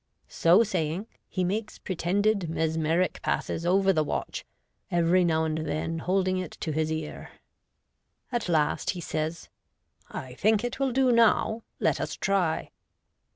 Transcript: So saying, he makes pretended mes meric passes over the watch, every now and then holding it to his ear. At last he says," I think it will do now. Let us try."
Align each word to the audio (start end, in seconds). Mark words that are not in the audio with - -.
So 0.29 0.63
saying, 0.63 1.05
he 1.29 1.43
makes 1.43 1.77
pretended 1.77 2.49
mes 2.49 2.75
meric 2.75 3.21
passes 3.21 3.67
over 3.67 3.93
the 3.93 4.03
watch, 4.03 4.43
every 4.89 5.23
now 5.23 5.43
and 5.43 5.59
then 5.59 5.99
holding 5.99 6.39
it 6.39 6.53
to 6.61 6.71
his 6.71 6.91
ear. 6.91 7.29
At 8.31 8.49
last 8.49 8.89
he 8.97 8.99
says," 8.99 9.47
I 10.09 10.33
think 10.33 10.63
it 10.63 10.79
will 10.79 10.91
do 10.91 11.11
now. 11.11 11.61
Let 11.79 12.01
us 12.01 12.15
try." 12.15 12.71